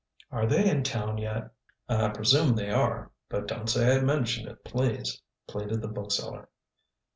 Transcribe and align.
"Are 0.31 0.47
they 0.47 0.67
in 0.67 0.81
town 0.81 1.19
yet?" 1.19 1.51
"I 1.87 2.07
presume 2.07 2.55
they 2.55 2.71
are. 2.71 3.11
But 3.29 3.47
don't 3.47 3.67
say 3.69 3.95
I 3.95 3.99
mentioned 4.01 4.47
it, 4.47 4.63
please," 4.63 5.21
pleaded 5.45 5.79
the 5.83 5.87
bookseller. 5.89 6.49